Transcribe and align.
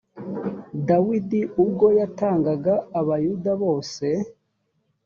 dawidi 0.87 1.41
ubwo 1.63 1.85
yatangaga 1.99 2.73
abayuda 2.99 3.51
bose 3.63 4.05